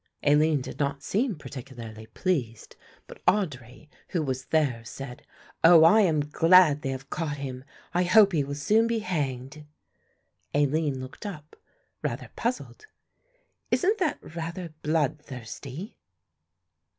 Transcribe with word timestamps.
Aline 0.23 0.61
did 0.61 0.79
not 0.79 1.03
seem 1.03 1.35
particularly 1.35 2.07
pleased; 2.07 2.75
but 3.05 3.23
Audry, 3.27 3.87
who 4.07 4.23
was 4.23 4.45
there, 4.45 4.83
said, 4.83 5.21
"Oh, 5.63 5.83
I 5.83 6.01
am 6.01 6.21
glad 6.21 6.81
they 6.81 6.89
have 6.89 7.11
caught 7.11 7.37
him; 7.37 7.63
I 7.93 8.01
hope 8.05 8.33
he 8.33 8.43
will 8.43 8.55
soon 8.55 8.87
be 8.87 8.97
hanged." 8.97 9.63
Aline 10.55 10.99
looked 10.99 11.27
up 11.27 11.55
rather 12.01 12.31
puzzled. 12.35 12.87
"Isn't 13.69 13.99
that 13.99 14.17
rather 14.23 14.69
blood 14.81 15.19
thirsty?" 15.21 15.97